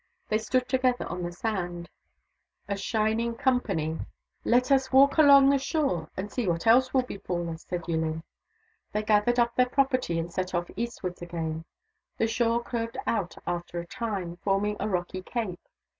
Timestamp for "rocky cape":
14.89-15.61